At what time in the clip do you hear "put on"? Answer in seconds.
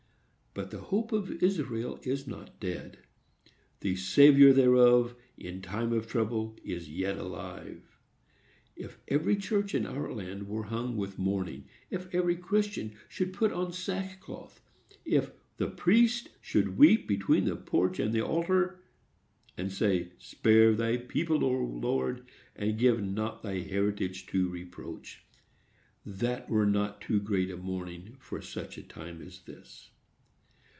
13.31-13.71